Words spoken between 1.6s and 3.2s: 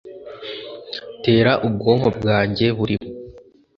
ubwonko bwanjye burimo.